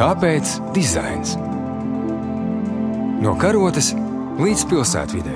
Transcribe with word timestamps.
Kāpēc 0.00 0.54
dizains? 0.72 1.34
No 3.20 3.34
karotes 3.36 3.90
līdz 4.40 4.62
pilsētvidai. 4.70 5.34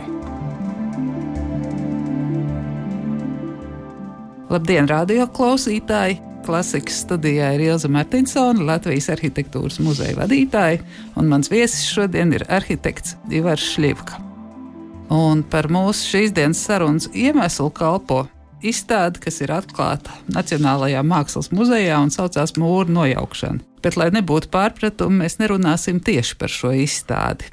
Labdien, 4.48 4.88
radio 4.88 5.26
klausītāji! 5.36 6.16
Klasikas 6.48 7.02
studijā 7.04 7.50
ir 7.58 7.66
Ilza 7.66 7.92
Martinsone, 7.92 8.64
Latvijas 8.64 9.10
arhitektūras 9.12 9.82
muzeja 9.84 10.16
vadītāja, 10.22 10.80
un 11.20 11.28
mans 11.28 11.52
viesis 11.52 11.84
šodien 11.92 12.32
ir 12.32 12.46
arhitekts 12.48 13.18
Ivars 13.36 13.68
Šļivka. 13.74 14.16
Un 15.12 15.44
par 15.44 15.68
mūsu 15.68 16.08
šīs 16.14 16.32
dienas 16.32 16.64
sarunas 16.64 17.12
iemeslu 17.12 17.68
kalpo 17.76 18.22
izstāde, 18.64 19.20
kas 19.22 19.40
ir 19.44 19.52
atklāta 19.54 20.14
Nacionālajā 20.34 21.02
Mākslas 21.06 21.50
muzejā 21.54 22.00
un 22.02 22.12
saucās 22.14 22.56
Mūra 22.60 22.92
nojaukšana. 22.92 23.62
Bet, 23.84 23.98
lai 24.00 24.08
nebūtu 24.14 24.48
pārpratumu, 24.52 25.20
mēs 25.22 25.38
nerunāsim 25.42 26.00
tieši 26.04 26.38
par 26.40 26.52
šo 26.52 26.72
izstādi. 26.84 27.50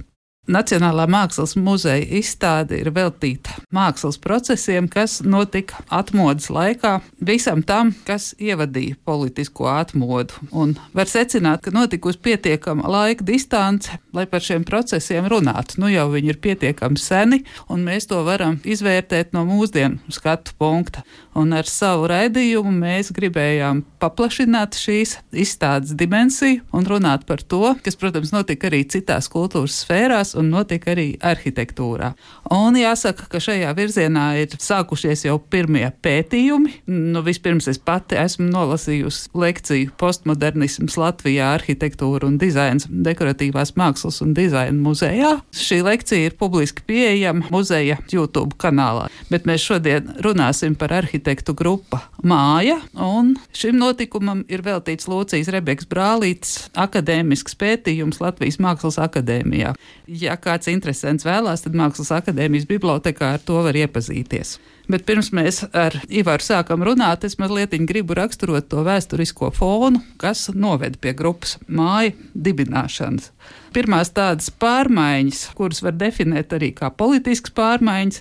Nacionālā 0.52 1.06
mākslas 1.08 1.54
muzeja 1.56 2.04
izstāde 2.20 2.82
ir 2.82 2.90
veltīta 2.92 3.54
mākslas 3.72 4.18
procesiem, 4.20 4.90
kas 4.92 5.22
notika 5.24 5.80
atmodas 5.88 6.50
laikā, 6.52 6.98
visam 7.24 7.62
tam, 7.64 7.94
kas 8.04 8.34
ievadīja 8.36 8.98
politisko 9.08 9.70
atmodu. 9.72 10.36
Un 10.52 10.74
var 10.98 11.08
secināt, 11.08 11.64
ka 11.64 11.72
notikusi 11.72 12.20
pietiekama 12.28 12.90
laika 12.92 13.24
distance, 13.24 13.96
lai 14.12 14.26
par 14.28 14.44
šiem 14.44 14.66
procesiem 14.68 15.30
runātu. 15.32 15.80
Nu 15.80 15.88
jau 15.92 16.10
viņi 16.12 16.34
ir 16.34 16.42
pietiekami 16.44 17.00
seni, 17.00 17.46
un 17.72 17.88
mēs 17.88 18.10
to 18.12 18.20
varam 18.28 18.60
izvērtēt 18.68 19.32
no 19.38 19.46
mūsdienu 19.48 20.12
skatu 20.12 20.58
punkta. 20.60 21.06
Un 21.32 21.56
ar 21.56 21.70
savu 21.70 22.10
raidījumu 22.12 22.74
mēs 22.76 23.14
gribējām 23.16 23.86
paplašināt 24.04 24.76
šīs 24.76 25.16
izstādes 25.32 25.96
dimensiju 25.96 26.66
un 26.76 26.92
runāt 26.92 27.24
par 27.30 27.40
to, 27.40 27.72
kas, 27.80 27.96
protams, 27.96 28.34
notika 28.36 28.68
arī 28.68 28.84
citās 28.92 29.32
kultūras 29.32 29.80
sfērās 29.86 30.36
un 30.42 30.52
notika 30.54 30.92
arī 30.96 31.14
arhitektūrā. 31.18 32.12
Un 32.52 32.78
jāsaka, 32.80 33.28
ka 33.32 33.42
šajā 33.42 33.72
virzienā 33.78 34.26
ir 34.42 34.56
sākušies 34.58 35.26
jau 35.28 35.38
pirmie 35.52 35.86
pētījumi. 36.04 36.82
Nu, 36.92 37.24
vispirms 37.26 37.70
es 37.72 37.80
pati 37.82 38.18
esmu 38.20 38.50
nolasījusi 38.52 39.32
lekciju 39.38 39.94
postmodernisms 40.02 40.98
Latvijā, 41.00 41.54
arhitektūra 41.58 42.28
un 42.28 42.38
dizains 42.42 42.88
dekoratīvās 42.90 43.76
mākslas 43.80 44.22
un 44.26 44.36
dizaina 44.38 44.78
muzejā. 44.82 45.38
Šī 45.56 45.82
lekcija 45.86 46.30
ir 46.30 46.38
publiski 46.40 46.86
pieejama 46.88 47.48
muzeja 47.54 48.00
YouTube 48.12 48.58
kanālā, 48.62 49.08
bet 49.32 49.48
mēs 49.50 49.64
šodien 49.66 50.12
runāsim 50.26 50.76
par 50.80 50.94
arhitektu 51.02 51.56
grupu 51.58 52.00
Māja, 52.22 52.78
un 53.02 53.34
šim 53.58 53.80
notikumam 53.82 54.44
ir 54.52 54.64
veltīts 54.66 55.08
Lūcijas 55.10 55.50
Rebekas 55.54 55.88
brālītes 55.90 56.68
akadēmisks 56.78 57.58
pētījums 57.58 58.22
Latvijas 58.22 58.60
Mākslas 58.62 59.00
akadēmijā. 59.02 59.74
Ja 60.22 60.36
kāds 60.38 60.70
interesants 60.70 61.26
vēlās, 61.26 61.64
tad 61.66 61.78
Mākslas 61.78 62.12
akadēmijas 62.14 62.68
bibliotekā 62.70 63.34
ar 63.36 63.42
to 63.46 63.64
var 63.66 63.78
iepazīties. 63.78 64.60
Bet 64.90 65.06
pirms 65.06 65.30
mēs 65.36 65.62
ar 65.78 65.96
Ivaru 66.10 66.44
sākam 66.44 66.84
runāt, 66.86 67.26
es 67.28 67.38
mazliet 67.40 67.76
gribu 67.88 68.16
raksturot 68.18 68.68
to 68.72 68.82
vēsturisko 68.88 69.52
fonu, 69.56 70.02
kas 70.22 70.50
noved 70.54 70.98
pie 71.02 71.14
grupas 71.18 71.58
māju 71.68 72.16
dibināšanas. 72.34 73.32
Pirmās 73.72 74.10
tādas 74.12 74.50
pārmaiņas, 74.60 75.46
kuras 75.56 75.80
var 75.80 75.94
definēt 75.96 76.52
arī 76.58 76.74
kā 76.76 76.90
politiskas 76.92 77.54
pārmaiņas, 77.56 78.18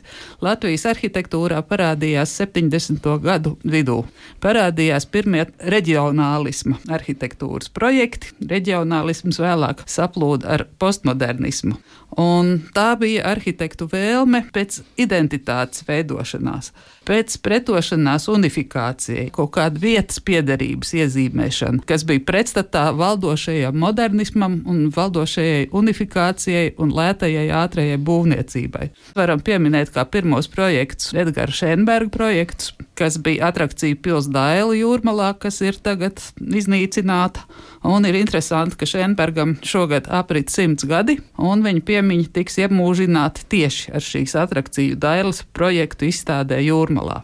Latvijas 0.47 0.86
arhitektūrā 0.92 1.58
parādījās 1.66 2.36
70. 2.38 3.08
gadu 3.25 3.56
vidū. 3.66 4.05
Parādījās 4.44 5.08
pirmie 5.11 5.48
reģionālisma 5.75 6.78
arhitektūras 6.94 7.72
projekti. 7.75 8.31
Reģionālisms 8.53 9.43
vēlāk 9.43 9.82
saplūda 9.91 10.54
ar 10.54 10.66
postmodernismu. 10.78 11.81
Un 12.19 12.56
tā 12.75 12.97
bija 12.98 13.22
arhitektu 13.31 13.87
vēlme 13.91 14.43
pēc 14.50 14.81
identitātes 14.98 15.84
veidošanās, 15.87 16.72
pēc 17.06 17.37
pretošanās 17.44 18.26
unifikācijai, 18.32 19.28
kaut 19.34 19.53
kāda 19.54 19.78
vietas 19.78 20.19
piederības 20.26 20.91
iezīmēšana, 20.99 21.84
kas 21.87 22.03
bija 22.09 22.25
pretstatā 22.26 22.88
valdošajam 22.99 23.78
modernismam 23.78 24.59
un 24.66 24.88
valdošajai 24.97 25.69
unifikācijai 25.70 26.75
un 26.82 26.91
lētajai 26.99 27.47
ātrajai 27.62 28.00
būvniecībai. 28.10 28.91
Varam 29.15 29.43
pieminēt 29.47 29.94
kā 29.94 30.04
pirmos 30.10 30.50
projektus 30.50 31.15
Edgara 31.15 31.54
Šenberga 31.54 32.10
projektus, 32.16 32.75
kas 33.00 33.16
bija 33.25 33.49
atrakcija 33.49 33.97
pils 34.05 34.28
Daila 34.28 34.77
jūrmalā, 34.77 35.33
kas 35.41 35.62
ir 35.65 35.78
tagad 35.81 36.21
iznīcināta. 36.41 37.47
Un 37.88 38.05
ir 38.05 38.19
interesanti, 38.21 38.77
ka 38.77 38.88
Šenbergam 38.88 39.56
šogad 39.65 40.11
aprit 40.12 40.53
simts 40.53 40.84
gadi, 40.88 41.16
un 41.41 41.65
viņa 41.65 41.81
piemiņa 41.88 42.28
tiks 42.37 42.61
iemūžināta 42.61 43.47
tieši 43.49 43.97
ar 43.97 44.05
šīs 44.05 44.37
atrakciju 44.43 45.00
Dailas 45.00 45.41
projektu 45.56 46.11
izstādē 46.11 46.61
Jūrmalā. 46.66 47.22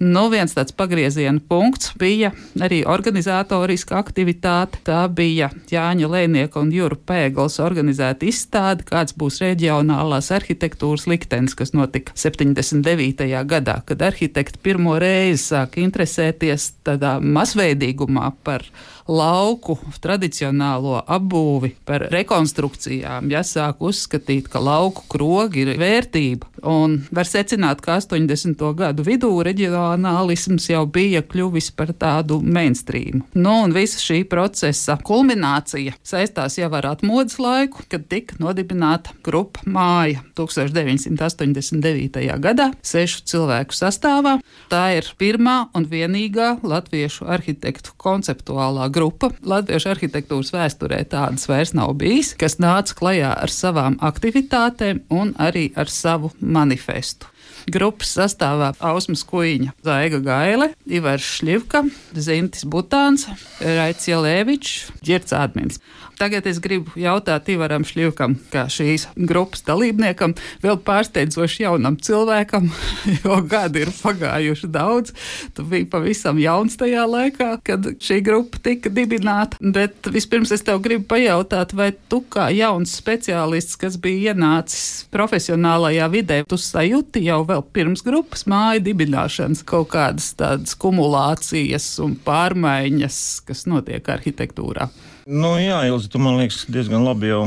Nu, 0.00 0.30
viens 0.32 0.54
tāds 0.56 0.72
pagrieziena 0.72 1.42
punkts 1.44 1.90
bija 2.00 2.30
arī 2.64 2.78
organizatoriska 2.88 3.98
aktivitāte. 4.00 4.78
Tā 4.86 5.02
bija 5.12 5.50
Jāņa 5.68 6.08
Lēnieka 6.08 6.62
un 6.62 6.70
Jura 6.72 6.96
Pēgls 6.96 7.58
organizēta 7.60 8.24
izstāde, 8.24 8.86
kāds 8.88 9.12
būs 9.12 9.42
reģionālās 9.44 10.30
arhitektūras 10.32 11.04
liktenis, 11.10 11.52
kas 11.58 11.74
notika 11.76 12.16
79. 12.16 13.28
gadā, 13.50 13.76
kad 13.84 14.06
arhitekti 14.08 14.62
pirmo 14.64 14.96
reizi 14.96 15.50
sāka 15.50 15.84
interesēties 15.84 16.70
tādā 16.88 17.18
masveidīgumā 17.20 18.32
par 18.40 18.64
lauku 19.10 19.76
tradicionālo 20.00 21.02
apbūvi, 21.04 21.74
par 21.84 22.06
rekonstrukcijām. 22.08 23.28
Jāsāk 23.36 23.84
uzskatīt, 23.84 24.48
ka 24.48 24.64
lauku 24.64 25.04
krogi 25.12 25.66
ir 25.66 25.74
vērtība. 25.80 26.49
Un 26.66 27.00
var 27.14 27.28
secināt, 27.28 27.80
ka 27.84 27.98
80. 28.00 28.60
gadu 28.76 29.04
vidū 29.06 29.30
reģionālisms 29.46 30.68
jau 30.70 30.84
bija 30.90 31.22
kļuvis 31.26 31.70
par 31.76 31.92
tādu 31.96 32.40
mainstream. 32.42 33.24
Nu, 33.34 33.62
un 33.64 33.74
visa 33.74 34.00
šī 34.02 34.22
procesa 34.30 34.98
kulminācija 35.06 35.96
saistās 36.06 36.58
jau 36.58 36.70
ar 36.76 36.90
atmodas 36.92 37.38
laiku, 37.40 37.84
kad 37.90 38.06
tika 38.10 38.36
nodibināta 38.42 39.14
grupa 39.24 39.64
māja 39.64 40.22
1989. 40.38 42.20
gadā, 42.40 42.70
sešu 42.82 43.24
cilvēku 43.30 43.76
sastāvā. 43.76 44.38
Tā 44.70 44.84
ir 44.98 45.08
pirmā 45.20 45.70
un 45.76 45.86
vienīgā 45.90 46.60
latviešu 46.66 47.28
arhitektu 47.30 47.94
konceptuālā 48.00 48.90
grupa. 48.92 49.32
Latviešu 49.40 49.92
arhitektūras 49.94 50.52
vēsturē 50.54 51.02
tādas 51.10 51.48
vairs 51.50 51.74
nav 51.76 51.94
bijis, 52.00 52.34
kas 52.38 52.58
nāca 52.62 52.96
klajā 52.98 53.32
ar 53.44 53.52
savām 53.52 53.98
aktivitātēm 54.04 55.04
un 55.10 55.34
arī 55.40 55.70
ar 55.78 55.90
savu 55.90 56.32
manifestu. 56.50 57.26
Grupas 57.70 58.14
sastāvā 58.16 58.72
Ausmas 58.80 59.22
Kuiņa, 59.28 59.74
Zaiga 59.84 60.20
Gaile, 60.24 60.70
Ivars 60.88 61.26
Šļivka, 61.38 61.84
Zintis 62.16 62.64
Butāns, 62.68 63.26
Raits 63.60 64.08
Jelēvičs, 64.08 64.90
Girts 65.04 65.36
Admins. 65.36 65.80
Tagad 66.20 66.44
es 66.50 66.58
gribu 66.60 66.92
jautāt 67.00 67.46
Ivaram 67.48 67.80
Šļivkam, 67.86 68.34
kā 68.52 68.66
šīs 68.68 69.06
grupas 69.16 69.62
dalībniekam, 69.64 70.34
vēl 70.60 70.76
pārsteidzoši 70.84 71.62
jaunam 71.64 71.96
cilvēkam, 71.96 72.66
jo 73.22 73.38
gadi 73.48 73.86
ir 73.86 73.92
pagājuši 74.02 74.68
daudz. 74.68 75.14
Tu 75.56 75.64
biji 75.64 75.86
pavisam 75.88 76.36
jauns 76.42 76.76
tajā 76.80 77.06
laikā, 77.08 77.48
kad 77.64 77.88
šī 78.04 78.18
grupa 78.26 78.60
tika 78.68 78.92
dibināta. 78.92 79.56
Bet 79.64 80.10
vispirms 80.12 80.52
es 80.52 80.66
tev 80.66 80.82
gribu 80.84 81.06
pajautāt, 81.14 81.72
vai 81.72 81.88
tu 82.12 82.20
kā 82.28 82.50
jauns 82.52 82.92
speciālists, 83.00 83.80
kas 83.80 83.96
bija 83.96 84.34
ienācis 84.34 85.06
profesionālajā 85.14 86.10
vidē, 86.12 86.42
tu 86.44 86.60
sajūti 86.60 87.24
jau 87.30 87.40
vēl 87.48 87.64
pirms 87.74 88.04
grupas 88.06 88.44
māju 88.50 88.84
dibināšanas 88.90 89.64
kaut 89.66 89.90
kādas 89.94 90.32
tādas 90.38 90.76
kumulācijas 90.80 91.88
un 92.04 92.16
pārmaiņas, 92.26 93.18
kas 93.48 93.66
notiek 93.70 94.12
arhitektūrā? 94.14 94.90
Nu, 95.30 95.54
jā, 95.62 95.84
Ilzi, 95.88 96.10
tu 96.10 96.20
man 96.22 96.40
liekas 96.40 96.64
diezgan 96.70 97.04
labi 97.06 97.30
jau 97.30 97.44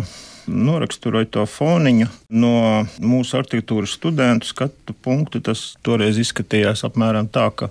noraksturoja 0.48 1.30
to 1.38 1.46
foniņu. 1.48 2.10
No 2.36 2.54
mūsu 3.04 3.40
arhitektūras 3.40 3.96
studentu 3.98 4.50
skatu 4.50 4.96
punktu 5.06 5.42
tas 5.44 5.74
toreiz 5.86 6.20
izskatījās 6.22 6.84
apmēram 6.88 7.30
tā, 7.32 7.50
ka 7.56 7.70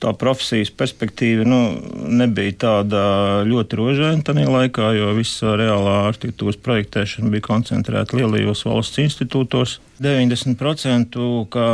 tā 0.00 0.12
profesijas 0.16 0.72
perspektīva 0.72 1.44
nu, 1.48 1.60
nebija 2.08 2.56
tāda 2.64 3.02
ļoti 3.48 3.78
rožaina 3.80 4.24
tajā 4.24 4.48
laikā, 4.48 4.94
jo 4.96 5.12
visa 5.18 5.54
reālā 5.60 6.00
arhitektūras 6.08 6.58
projektēšana 6.64 7.32
bija 7.32 7.46
koncentrēta 7.50 8.18
lielajos 8.18 8.64
valsts 8.68 9.02
institūtos. 9.04 9.78
90% 10.00 11.24
ka 11.52 11.64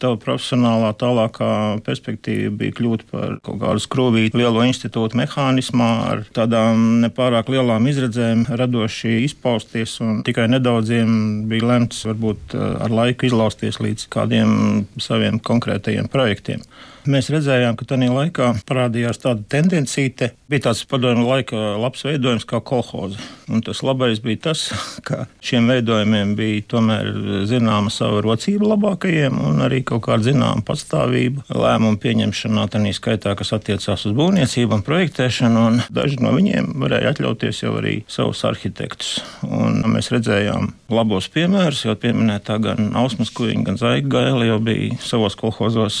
tava 0.00 0.16
profesionālā 0.16 0.94
tālākā 0.96 1.50
perspektīva 1.84 2.54
bija 2.62 2.72
kļūt 2.78 3.04
par 3.10 3.36
kaut 3.44 3.60
kādu 3.60 3.82
skrūvītu 3.84 4.40
lielo 4.40 4.64
institūtu 4.64 5.20
mehānismā 5.20 5.90
ar 6.06 6.24
tādām 6.36 7.02
nepārāk 7.04 7.52
lielām 7.52 7.90
izredzēm, 7.92 8.46
radoši 8.48 9.18
izpausties, 9.26 9.98
un 10.00 10.22
tikai 10.24 10.48
nedaudziem 10.54 11.44
bija 11.50 11.68
lemts 11.74 12.06
varbūt 12.08 12.56
ar 12.56 12.96
laiku 13.02 13.28
izlausties 13.28 13.82
līdz 13.84 14.08
kādiem 14.16 14.86
saviem 14.96 15.36
konkrētajiem 15.44 16.08
projektiem. 16.08 16.64
Mēs 17.06 17.28
redzējām, 17.30 17.65
redzējām, 17.66 17.76
ka 17.76 17.86
tajā 17.86 18.12
laikā 18.12 18.46
parādījās 18.66 19.20
tāda 19.20 19.42
tendencija. 19.48 20.30
Bija 20.46 20.68
tāds 20.68 20.84
padomju 20.86 21.26
laika 21.26 21.56
labs 21.80 22.04
veidojums 22.06 22.46
kā 22.46 22.60
kolhoza. 22.62 23.18
Un 23.50 23.62
tas 23.62 23.82
labais 23.82 24.20
bija 24.22 24.50
tas, 24.50 24.70
ka 25.06 25.26
šiem 25.42 25.66
veidojumiem 25.66 26.36
bija 26.36 26.62
tomēr 26.70 27.10
zināma 27.46 27.90
sava 27.90 28.20
rocība 28.22 28.70
labākajiem 28.74 29.38
un 29.48 29.62
arī 29.64 29.82
kaut 29.86 30.04
kāda 30.06 30.28
zināma 30.28 30.62
pastāvība 30.66 31.42
lēmumu 31.50 31.98
pieņemšanā, 31.98 32.68
tā 32.70 32.82
skaitā, 32.94 33.34
kas 33.36 33.52
attiecās 33.56 34.06
uz 34.06 34.14
būvniecību 34.14 34.78
un 34.78 34.84
projektēšanu. 34.86 35.64
Un 35.66 35.80
daži 35.90 36.20
no 36.22 36.32
viņiem 36.36 36.76
varēja 36.78 37.14
atļauties 37.14 37.64
jau 37.64 37.74
arī 37.80 37.96
savus 38.10 38.44
arhitektus. 38.46 39.16
Un 39.42 39.82
mēs 39.90 40.12
redzējām 40.14 40.70
labos 40.92 41.26
piemērus, 41.34 41.84
jau 41.88 41.96
pieminētā 41.98 42.60
gan 42.62 42.92
Ausmas 42.98 43.32
kuģiņa, 43.34 43.66
gan 43.66 43.80
Zaiga 43.80 44.12
gaila 44.14 44.46
jau 44.46 44.60
bija 44.62 45.00
savos 45.02 45.34
kolhozos 45.38 45.98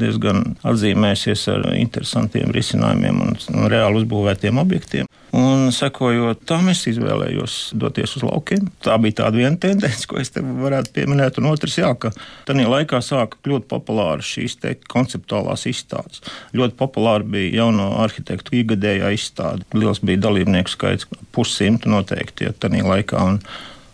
diezgan 0.00 0.56
atzīmējusies 0.78 1.44
ar 1.52 1.68
interesantiem 1.76 2.52
risinājumiem 2.54 3.22
un, 3.24 3.38
un 3.54 3.70
reāli 3.70 4.02
uzbūvētiem 4.02 4.60
objektiem. 4.62 5.08
Un, 5.36 5.66
sekojot 5.74 6.40
tam, 6.48 6.70
es 6.72 6.86
izvēlējos 6.88 7.56
doties 7.76 8.14
uz 8.16 8.24
laukiem. 8.24 8.70
Tā 8.84 8.96
bija 9.02 9.18
tāda 9.20 9.42
viena 9.42 9.58
tendence, 9.60 10.06
ko 10.08 10.16
es 10.22 10.32
te 10.32 10.40
varētu 10.40 10.94
pieminēt. 10.96 11.40
Un 11.40 11.50
otrs, 11.50 11.76
jā, 11.82 11.90
ka 12.00 12.14
tajā 12.48 12.68
laikā 12.72 13.02
sāka 13.04 13.40
kļūt 13.44 13.68
populāras 13.68 14.30
šīs 14.32 14.56
konceptuālās 14.88 15.66
izstādes. 15.68 16.22
Ļoti 16.56 16.78
populāra 16.80 17.26
bija 17.28 17.62
jauno 17.62 17.90
arhitektu 18.04 18.56
ikgadējā 18.62 19.12
izstāde. 19.18 19.68
Liels 19.76 20.00
bija 20.00 20.24
dalībnieku 20.28 20.72
skaits, 20.72 21.10
pussimtu 21.36 21.92
noteikti, 21.92 22.48
ja 22.48 22.56
tajā 22.56 22.86
laikā. 22.88 23.26
Un, 23.28 23.42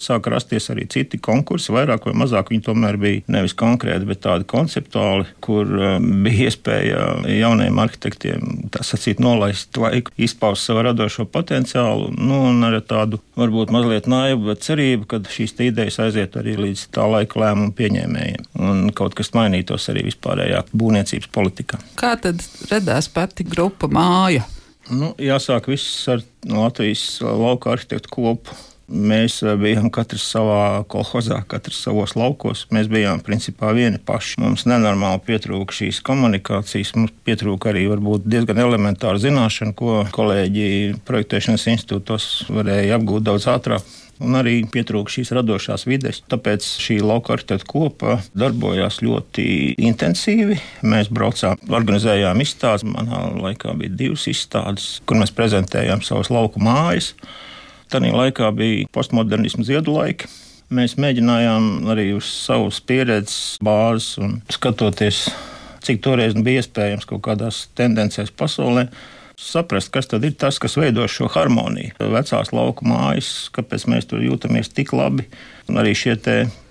sāka 0.05 0.33
rasties 0.35 0.69
arī 0.73 0.87
citi 0.91 1.19
konkursi. 1.23 1.73
Vairāk 1.75 2.09
vai 2.09 2.15
mazāk 2.25 2.53
viņi 2.53 2.65
tomēr 2.69 2.99
bija 3.01 3.23
nevis 3.35 3.56
konkrēti, 3.59 4.09
bet 4.09 4.23
tādi 4.25 4.47
konceptuāli, 4.51 5.27
kur 5.45 5.69
um, 5.69 6.09
bija 6.25 6.49
iespēja 6.51 7.06
jauniem 7.31 7.81
arhitektiem 7.83 8.69
sacīt, 8.85 9.23
nolaist 9.25 9.77
laiku, 9.81 10.15
izpaust 10.21 10.69
savu 10.69 10.85
radošo 10.89 11.27
potenciālu. 11.33 12.11
Nu, 12.19 12.45
un 12.51 12.65
ar 12.69 12.79
tādu 12.85 13.21
varbūt 13.39 13.73
mazliet 13.75 14.09
naivu, 14.11 14.51
bet 14.51 14.65
cerību, 14.67 15.09
ka 15.11 15.23
šīs 15.35 15.56
idejas 15.65 16.01
aiziet 16.05 16.37
arī 16.41 16.56
līdz 16.61 16.89
tā 16.95 17.06
laika 17.11 17.41
lēmumu 17.43 17.75
pieņēmējiem 17.79 18.51
un 18.65 18.91
kaut 18.97 19.17
kas 19.19 19.33
mainītos 19.37 19.89
arī 19.93 20.06
vispārējā 20.09 20.65
būvniecības 20.75 21.31
politikā. 21.35 21.81
Kā 21.99 22.15
tad 22.21 22.43
radās 22.71 23.09
pati 23.12 23.47
grupa 23.49 23.91
māja? 23.91 24.45
Nu, 24.93 25.15
jāsāk 25.21 25.71
viss 25.73 26.05
ar 26.12 26.21
Latvijas 26.45 27.06
lauka 27.25 27.73
arhitektu 27.73 28.11
kopu 28.12 28.56
Mēs 28.84 29.38
eh, 29.40 29.54
bijām 29.56 29.88
katrs 29.94 30.26
savā 30.34 30.84
kolhozā, 30.92 31.40
katrs 31.48 31.81
savos 31.86 32.12
laukos. 32.19 32.66
Mēs 32.75 32.90
bijām 32.92 33.22
principā 33.25 33.72
vieni 33.76 33.96
paši. 33.96 34.36
Mums 34.44 34.66
nenormāli 34.69 35.22
pietrūka 35.25 35.72
šīs 35.72 36.02
komunikācijas, 36.04 36.92
mums 36.98 37.14
pietrūka 37.25 37.72
arī 37.72 37.86
diezgan 38.28 38.60
elementāra 38.60 39.20
zināšana, 39.22 39.72
ko 39.78 40.02
kolēģi 40.12 41.00
projektēšanas 41.08 41.69
institūtos 41.72 42.31
varēja 42.52 42.98
apgūt 42.98 43.25
daudz 43.25 43.48
ātrāk 43.48 43.92
un 44.22 44.36
arī 44.38 44.58
pietrūka 44.70 45.12
šīs 45.16 45.32
radošās 45.36 45.86
vides. 45.88 46.20
Tāpēc 46.31 46.66
šī 46.84 46.98
lauka 47.04 47.34
arhitekta 47.34 47.66
kopa 47.70 48.19
darbojās 48.36 49.00
ļoti 49.04 49.46
intensīvi. 49.88 50.58
Mēs 50.86 51.10
braucām, 51.14 51.58
organizējām 51.69 52.44
izstādes. 52.44 52.86
Manā 52.86 53.26
laikā 53.32 53.75
bija 53.81 53.96
divas 54.04 54.28
izstādes, 54.31 54.98
kur 55.08 55.20
mēs 55.20 55.34
prezentējām 55.34 56.04
savus 56.06 56.31
lauku 56.34 56.62
mājas. 56.62 57.14
Tanī 57.92 58.12
laikā 58.14 58.50
bija 58.56 58.88
postmodernismu 58.94 59.64
ziedu 59.66 59.94
laiki. 59.96 60.31
Mēs 60.75 60.96
mēģinājām 60.98 61.90
arī 61.92 62.08
uz 62.16 62.26
savas 62.26 62.81
pieredzes 62.81 63.58
bāzes 63.64 64.16
un 64.22 64.38
skatoties, 64.50 65.26
cik 65.84 66.00
toreiz 66.02 66.34
bija 66.34 66.62
iespējams 66.62 67.06
kaut 67.10 67.22
kādās 67.26 67.66
tendencēs 67.76 68.32
pasaulē. 68.34 68.88
Saprast, 69.40 69.90
kas 69.92 70.08
tad 70.08 70.25
ir 70.25 70.36
tas, 70.38 70.60
kas 70.62 70.78
veido 70.78 71.04
šo 71.10 71.28
harmoniju. 71.34 71.96
Vecās 72.14 72.52
lauku 72.54 72.86
mājas, 72.88 73.50
kāpēc 73.54 73.88
mēs 73.90 74.06
tur 74.08 74.22
jūtamies 74.25 74.70
tik 74.72 74.94
labi. 74.96 75.26
Un 75.69 75.82
arī 75.82 75.92
šie 75.98 76.14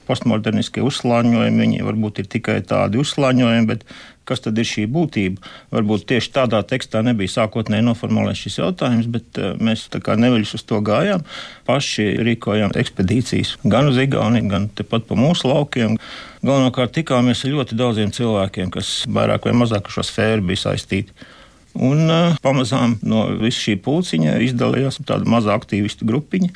postmoderniskie 0.08 0.84
uzslāņojumi, 0.86 1.62
viņi 1.64 1.86
varbūt 1.88 2.24
ir 2.24 2.30
tikai 2.32 2.58
tādi 2.68 3.00
uzslāņojumi, 3.02 3.70
bet 3.70 3.86
kas 4.28 4.44
tad 4.44 4.60
ir 4.60 4.68
šī 4.68 4.86
būtība? 4.92 5.42
Varbūt 5.74 6.06
tieši 6.12 6.32
tādā 6.36 6.62
tekstā 6.68 7.04
nebija 7.06 7.32
sākotnēji 7.34 7.86
noformulēts 7.88 8.46
šis 8.46 8.60
jautājums, 8.62 9.10
bet 9.12 9.40
eh, 9.40 9.54
mēs 9.60 9.88
tā 9.94 10.02
kā 10.04 10.16
neveļus 10.20 10.56
uz 10.60 10.66
to 10.70 10.80
gājām. 10.86 11.26
Paši 11.68 12.08
rīkojām 12.28 12.76
ekspedīcijas 12.80 13.58
gan 13.64 13.92
uz 13.92 14.00
Igauniju, 14.04 14.50
gan 14.52 14.70
tepat 14.76 15.08
pa 15.10 15.20
mūsu 15.20 15.52
laukiem. 15.52 16.00
Galvenokārt 16.44 16.96
tikāmies 16.98 17.44
ar 17.46 17.56
ļoti 17.58 17.80
daudziem 17.80 18.12
cilvēkiem, 18.16 18.72
kas 18.74 19.04
vairāk 19.08 19.48
vai 19.48 19.56
mazāk 19.64 19.88
ar 19.88 19.98
šo 19.98 20.06
sfēru 20.08 20.46
bija 20.52 20.68
saistīti. 20.68 21.16
Un 21.74 22.06
uh, 22.06 22.36
pamazām 22.44 23.00
no 23.02 23.26
visa 23.40 23.64
šī 23.64 23.80
pulciņa 23.82 24.36
izdalījās 24.46 25.00
tāda 25.08 25.26
maza 25.30 25.56
aktīvistu 25.58 26.06
grupiņa. 26.06 26.52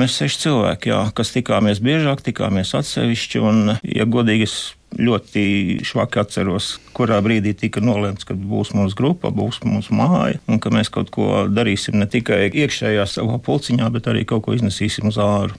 Mēs 0.00 0.14
seši 0.16 0.38
cilvēki, 0.46 0.94
jā, 0.94 1.00
kas 1.12 1.32
tikāmies 1.34 1.80
biežāk, 1.84 2.22
tikāmies 2.24 2.70
atsevišķi. 2.78 3.40
Un, 3.44 3.74
ja 3.84 4.06
godīgi, 4.08 4.46
es 4.48 4.54
ļoti 4.96 5.42
švaki 5.84 6.22
atceros, 6.22 6.70
kurā 6.96 7.18
brīdī 7.24 7.52
tika 7.58 7.82
nolēmts, 7.84 8.24
ka 8.24 8.34
būs 8.34 8.72
mūsu 8.76 8.96
grupa, 8.96 9.28
būs 9.34 9.60
mūsu 9.66 9.94
māja, 9.98 10.40
un 10.48 10.62
ka 10.62 10.72
mēs 10.72 10.88
kaut 10.94 11.12
ko 11.12 11.44
darīsim 11.52 12.00
ne 12.00 12.08
tikai 12.10 12.46
iekšējā 12.48 13.04
savā 13.12 13.36
pulciņā, 13.44 13.90
bet 13.92 14.08
arī 14.08 14.24
kaut 14.24 14.46
ko 14.46 14.56
iznesīsim 14.56 15.10
uz 15.12 15.20
āru. 15.20 15.58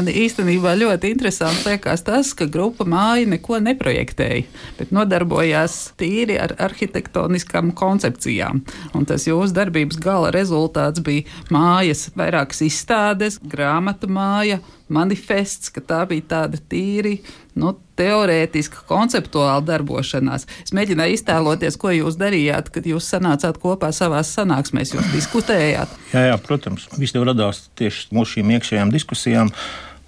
Man 0.00 0.08
īstenībā 0.16 0.70
ļoti 0.80 1.10
interesanti 1.12 1.66
liekas 1.68 2.00
tas, 2.06 2.30
ka 2.32 2.46
grupa 2.48 2.86
māja 2.88 3.26
neko 3.28 3.58
neprojektēja, 3.60 4.46
bet 4.78 4.94
nodarbojās 4.96 5.74
tīri 6.00 6.38
ar 6.40 6.54
arhitektoniskām 6.56 7.74
koncepcijām. 7.76 8.62
Un 8.96 9.04
tas 9.04 9.28
jūsu 9.28 9.52
darbības 9.58 10.00
gala 10.00 10.30
rezultāts 10.32 11.04
bija 11.04 11.28
mājas, 11.52 12.06
vairākas 12.16 12.62
izstādes, 12.64 13.36
grāmatu 13.44 14.08
māja, 14.08 14.62
manifests, 14.88 15.68
ka 15.74 15.84
tā 15.84 16.00
bija 16.08 16.24
tāda 16.32 16.62
tīri. 16.72 17.18
Nu, 17.60 17.74
teorētiska, 18.00 18.86
konceptuāla 18.88 19.60
darbošanās. 19.68 20.46
Es 20.64 20.72
mēģināju 20.72 21.18
iztēloties, 21.18 21.76
ko 21.82 21.92
jūs 21.92 22.16
darījāt, 22.16 22.70
kad 22.72 22.88
jūs 22.88 23.10
sanācāt 23.12 23.60
kopā 23.60 23.90
savā 23.92 24.22
sanāksmēs, 24.24 24.94
jūs 24.96 25.12
diskutējāt. 25.12 25.92
Jā, 26.14 26.24
jā 26.30 26.40
protams, 26.40 26.88
viss 26.96 27.12
jau 27.18 27.26
radās 27.28 27.66
tieši 27.76 28.08
mūsu 28.16 28.38
šīm 28.38 28.56
iekšējām 28.56 28.96
diskusijām. 28.96 29.52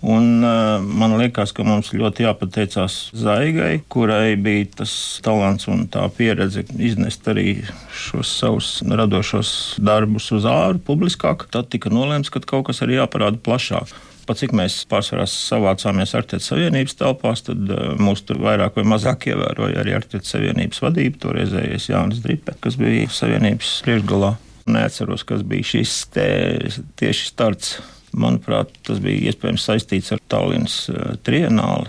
Un, 0.03 0.43
uh, 0.43 0.83
man 0.83 1.15
liekas, 1.15 1.53
ka 1.55 1.63
mums 1.63 1.93
ļoti 1.95 2.25
jāpateicās 2.25 2.95
Zaigai, 3.15 3.85
kurai 3.93 4.35
bija 4.35 4.67
tas 4.81 4.95
talants 5.23 5.69
un 5.71 5.85
tā 5.95 6.09
pieredze 6.17 6.65
iznest 6.75 7.29
arī 7.31 7.61
šos 7.95 8.33
savus 8.41 8.71
radošos 8.83 9.53
darbus 9.79 10.27
uz 10.35 10.49
āru 10.51 10.83
publiskāk. 10.83 11.47
Tad 11.55 11.71
tika 11.71 11.93
nolēmts, 11.95 12.33
ka 12.35 12.43
kaut 12.43 12.67
kas 12.71 12.83
arī 12.83 12.99
jāparāda 12.99 13.39
plašāk. 13.47 13.95
Pat 14.27 14.43
cik 14.43 14.57
mēs 14.59 14.81
pārsvarā 14.91 15.29
savācāmies 15.31 16.17
Arktētas 16.19 16.51
Savienības 16.51 16.99
telpās, 16.99 17.47
tad 17.47 17.71
uh, 17.71 17.95
mūs 18.03 18.27
tur 18.27 18.43
vairāk 18.43 18.83
vai 18.83 18.89
mazāk 18.97 19.31
ievēroja 19.31 19.85
arī 19.85 19.95
Arktētas 20.01 20.35
Savienības 20.35 20.83
vadība, 20.83 21.23
toreizējais 21.29 21.91
Jānis 21.95 22.27
Dripe, 22.27 22.59
kas 22.59 22.75
bija 22.81 23.07
Savienības 23.07 23.79
priekšgalā. 23.87 24.35
Neatceros, 24.67 25.23
kas 25.27 25.47
bija 25.47 25.75
šis 25.77 25.97
tieši 26.15 27.27
starts 27.31 27.77
Manuprāt, 28.13 28.73
tas 28.87 29.01
bija 29.01 29.31
iespējams 29.31 29.65
saistīts 29.65 30.13
ar 30.13 30.21
Tallinas 30.29 30.85
eh, 30.93 31.15
trienāli, 31.25 31.89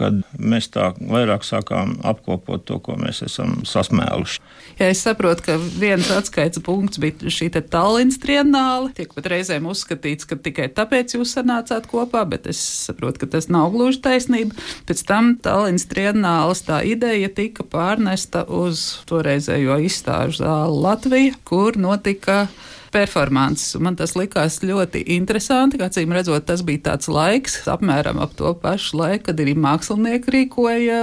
kad 0.00 0.22
mēs 0.40 0.70
tā 0.72 0.90
vairāk 0.96 1.44
sākām 1.44 1.98
apkopot 2.06 2.62
to, 2.66 2.78
ko 2.82 2.96
mēs 2.98 3.20
esam 3.26 3.60
sasmēluši. 3.68 4.40
Ja 4.80 4.88
es 4.88 5.02
saprotu, 5.04 5.44
ka 5.44 5.56
viens 5.60 6.08
atskaites 6.14 6.62
punkts 6.64 7.00
bija 7.02 7.30
šī 7.32 7.50
Tallinas 7.60 8.16
trienāle. 8.22 8.90
Tiek 8.96 9.12
pat 9.14 9.28
reizēm 9.30 9.68
uzskatīts, 9.70 10.26
ka 10.26 10.38
tikai 10.40 10.70
tāpēc 10.74 11.18
jūs 11.18 11.34
sanācāt 11.36 11.86
kopā, 11.90 12.24
bet 12.32 12.48
es 12.50 12.62
saprotu, 12.86 13.22
ka 13.22 13.30
tas 13.36 13.50
nav 13.52 13.74
gluži 13.74 14.00
taisnība. 14.06 14.56
Pēc 14.88 15.04
tam 15.06 15.34
Tallinas 15.44 15.86
trienāles 15.90 16.64
tā 16.66 16.80
ideja 16.88 17.30
tika 17.36 17.66
pārnesta 17.68 18.46
uz 18.48 19.04
toreizējo 19.10 19.78
izstāžu 19.84 20.40
zāli 20.42 20.82
Latviju, 20.88 21.38
kur 21.44 21.78
notika 21.78 22.46
performances. 22.92 23.74
Man 23.82 23.96
tas 23.98 24.14
likās 24.18 24.60
ļoti 24.64 25.02
interesanti, 25.16 25.78
kā 25.80 25.88
cīm 25.92 26.12
redzot, 26.14 26.44
tas 26.48 26.62
bija 26.66 26.90
tāds 26.90 27.10
laiks, 27.10 27.60
apmēram 27.70 28.20
ap 28.22 28.34
to 28.38 28.52
pašu 28.60 29.00
laiku, 29.00 29.28
kad 29.30 29.42
arī 29.42 29.54
mākslinieki 29.58 30.34
rīkoja 30.34 31.00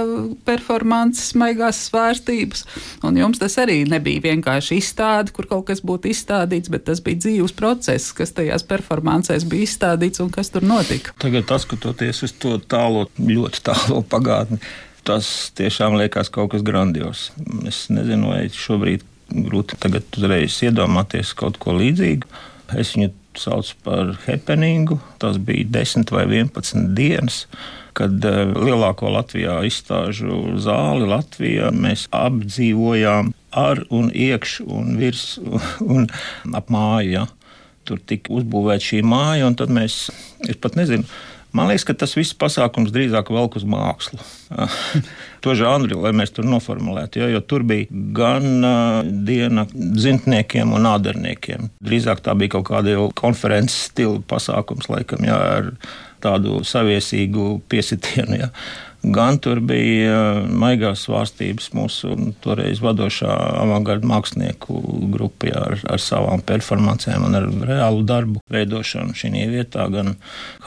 performances, 0.48 1.32
maigās 1.38 1.80
svārstības. 1.88 2.64
Un 3.06 3.18
jums 3.20 3.40
tas 3.42 3.58
arī 3.62 3.80
nebija 3.88 4.26
vienkārši 4.28 4.80
izstāde, 4.82 5.34
kur 5.36 5.48
kaut 5.50 5.68
kas 5.70 5.82
būtu 5.84 6.12
izstādīts, 6.12 6.72
bet 6.72 6.86
tas 6.88 7.02
bija 7.04 7.24
dzīves 7.24 7.56
process, 7.58 8.12
kas 8.16 8.34
tajās 8.36 8.66
performancēs 8.68 9.48
bija 9.48 9.68
izstādīts 9.68 10.22
un 10.24 10.32
kas 10.34 10.52
tur 10.54 10.66
notika. 10.66 11.16
Tagad, 11.22 11.50
skatoties 11.58 12.22
uz 12.26 12.34
to 12.38 12.58
tālo, 12.70 13.06
ļoti 13.18 13.64
tālo 13.66 14.02
pagātni, 14.06 14.60
tas 15.08 15.50
tiešām 15.58 15.96
liekas 15.98 16.30
kaut 16.32 16.52
kas 16.52 16.64
grandios. 16.66 17.30
Es 17.68 17.86
nezinu, 17.92 18.32
vai 18.32 18.42
šobrīd 18.52 19.06
grūti 19.32 19.78
tagad 19.80 20.06
uzreiz 20.16 20.60
iedomāties 20.64 21.34
kaut 21.38 21.60
ko 21.62 21.76
līdzīgu. 21.78 22.28
Es 22.78 22.94
viņu 22.96 23.12
sauc 23.38 23.70
par 23.86 24.16
happeningu. 24.26 24.98
Tas 25.22 25.38
bija 25.40 25.66
10 25.78 26.10
vai 26.14 26.26
11 26.26 26.94
dienas 26.98 27.44
kad 27.98 28.24
uh, 28.24 28.52
lielāko 28.54 29.10
Latvijā 29.10 29.58
izstāžu 29.66 30.54
zāli 30.62 31.08
Latvijā 31.10 31.72
mēs 31.74 32.06
apdzīvojām 32.14 33.32
ar 33.58 33.82
un 33.94 34.12
iekš 34.14 34.60
un 34.66 34.94
virs 35.00 35.24
un 35.94 36.06
ap 36.54 36.70
māju. 36.74 37.10
Ja. 37.16 37.26
Tur 37.88 38.00
tika 38.04 38.34
uzbūvēta 38.36 38.84
šī 38.84 39.02
māja, 39.06 39.48
un 39.48 39.56
tad 39.58 39.72
mēs, 39.72 40.10
es 40.44 40.58
pat 40.60 40.76
nezinu, 40.76 41.08
Man 41.56 41.70
liekas, 41.70 41.86
ka 41.88 41.94
tas 41.96 42.12
viss 42.16 42.36
pasākums 42.36 42.92
drīzāk 42.92 43.30
velk 43.32 43.56
uz 43.56 43.64
mākslu. 43.68 44.20
to 45.44 45.54
žanru, 45.56 46.02
lai 46.04 46.12
mēs 46.16 46.34
tur 46.36 46.48
noformulētu. 46.48 47.22
Ja, 47.22 47.30
jo 47.32 47.40
tur 47.40 47.64
bija 47.68 47.88
gan 48.16 48.48
uh, 48.60 49.00
diena 49.04 49.64
zintniekiem 49.72 50.74
un 50.76 50.90
ādarniekiem. 50.90 51.70
Drīzāk 51.84 52.20
tā 52.26 52.36
bija 52.38 52.58
kaut 52.58 52.68
kāda 52.68 52.98
konferences 53.18 53.88
stila 53.88 54.20
pasākums, 54.28 54.90
laikam, 54.92 55.24
ja, 55.28 55.40
ar 55.58 55.72
tādu 56.24 56.60
saviesīgu 56.66 57.58
piesitienu. 57.70 58.42
Ja 58.44 58.52
gan 59.02 59.38
tur 59.38 59.60
bija 59.62 60.14
uh, 60.14 60.48
maigās 60.50 61.04
svārstības 61.06 61.70
mūsu 61.76 62.14
toreiz 62.42 62.80
vadošā 62.82 63.30
avangarda 63.62 64.08
mākslinieku 64.10 64.80
grupā 65.12 65.52
ar, 65.54 65.76
ar 65.86 66.02
savām 66.02 66.42
performancēm 66.46 67.28
un 67.28 67.38
ar 67.38 67.46
reālu 67.68 68.02
darbu 68.08 68.42
veidošanu 68.50 69.14
šī 69.18 69.46
vietā, 69.52 69.86
gan 69.92 70.16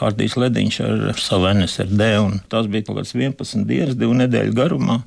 Hārdijs 0.00 0.38
Lediņš 0.40 0.80
ar 0.86 1.20
savu 1.20 1.50
NSRD. 1.52 2.08
Tas 2.52 2.70
bija 2.72 2.88
kaut 2.88 3.02
kāds 3.02 3.14
11 3.16 3.68
dienas, 3.68 3.98
divu 3.98 4.16
nedēļu 4.16 4.56
garumā 4.56 5.02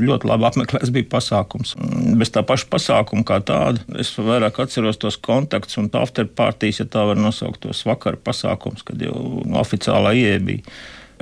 ļoti 0.00 0.28
labi 0.28 0.46
apmeklēts 0.48 0.92
bija 0.94 1.08
pasākums. 1.12 1.74
Bez 2.18 2.32
tā 2.32 2.44
paša 2.46 2.68
pasākuma 2.72 3.26
kā 3.28 3.40
tāda, 3.44 3.82
es 4.00 4.12
vairāk 4.16 4.62
atceros 4.64 5.00
tos 5.02 5.18
kontaktus 5.20 5.78
un 5.82 5.90
afterpartijas, 6.00 6.82
ja 6.82 6.88
tā 6.88 7.04
var 7.10 7.20
nosaukt 7.20 7.64
tos 7.66 7.84
vakara 7.88 8.20
pasākums, 8.20 8.84
kad 8.86 9.02
jau 9.02 9.42
oficiālā 9.60 10.14
ieeja 10.18 10.42
bija 10.44 10.76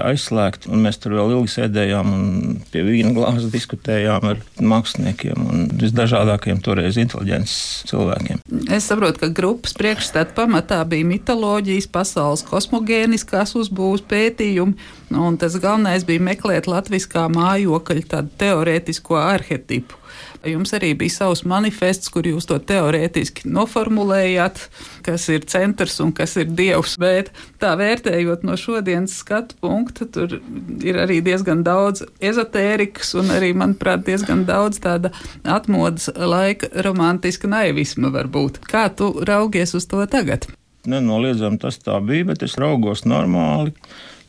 aizslēgti. 0.05 0.71
Mēs 0.73 1.01
tur 1.03 1.17
vēl 1.19 1.35
ilgi 1.37 1.55
sēdējām 1.55 2.13
un 2.15 2.25
pie 2.73 2.85
vīna 2.87 3.13
glāzes 3.17 3.51
diskutējām 3.53 4.27
ar 4.33 4.41
māksliniekiem 4.61 5.47
un 5.47 5.69
visdažādākajiem 5.81 6.63
toreiz 6.65 6.99
inteliģences 7.01 7.87
cilvēkiem. 7.91 8.43
Es 8.73 8.89
saprotu, 8.91 9.25
ka 9.25 9.31
grupas 9.41 9.77
priekšstādā 9.79 10.35
pamatā 10.37 10.81
bija 10.89 11.09
mitoloģijas, 11.09 11.89
pasaules 11.93 12.45
kosmogēniskās 12.49 13.57
uzbūves 13.61 14.05
pētījumi, 14.11 14.77
un 15.17 15.39
tas 15.41 15.57
galvenais 15.61 16.07
bija 16.09 16.23
meklēt 16.31 16.69
latviskā 16.71 17.29
mājokļa 17.33 18.07
tādu 18.15 18.37
teorētisko 18.41 19.19
arhetipu. 19.21 20.01
Jums 20.47 20.73
arī 20.73 20.95
bija 20.97 21.13
savs 21.13 21.43
manifests, 21.45 22.09
kur 22.13 22.25
jūs 22.25 22.47
to 22.49 22.57
teorētiski 22.65 23.49
noformulējāt, 23.53 24.63
kas 25.05 25.27
ir 25.29 25.45
centrs 25.51 25.99
un 26.01 26.15
kas 26.17 26.39
ir 26.41 26.49
dievs. 26.57 26.95
Bet 27.01 27.29
tā 27.61 27.75
vērtējot 27.77 28.47
no 28.49 28.57
šodienas 28.57 29.19
skatu 29.21 29.59
punkta, 29.61 30.09
tur 30.09 30.39
ir 30.81 31.01
arī 31.03 31.21
diezgan 31.25 31.61
daudz 31.67 32.07
ezotērikas 32.25 33.13
un 33.21 33.35
arī, 33.37 33.53
manuprāt, 33.53 34.07
diezgan 34.09 34.47
daudz 34.49 34.81
tāda 34.81 35.13
atmodas 35.45 36.09
laika 36.17 36.73
romantiska 36.87 37.51
naivisma 37.51 38.09
varbūt. 38.15 38.63
Kā 38.71 38.89
tu 38.97 39.13
raugies 39.29 39.77
uz 39.77 39.89
to 39.91 40.01
tagad? 40.09 40.49
Nenoliedzami 40.89 41.61
tas 41.61 41.77
tā 41.85 41.99
bija, 42.01 42.31
bet 42.33 42.47
es 42.47 42.57
raugos 42.57 43.05
normāli. 43.05 43.75